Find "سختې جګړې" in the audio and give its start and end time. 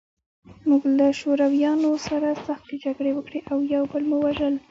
2.45-3.11